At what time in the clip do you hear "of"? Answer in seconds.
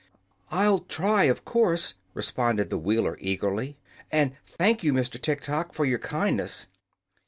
1.25-1.45